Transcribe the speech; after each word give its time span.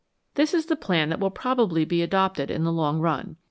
This 0.33 0.55
is 0.55 0.65
the 0.65 0.75
plan 0.75 1.09
that 1.09 1.19
will 1.19 1.29
probably 1.29 1.85
be 1.85 2.01
adopted 2.01 2.49
in 2.49 2.63
the 2.63 2.71
long 2.71 3.01
run. 3.01 3.35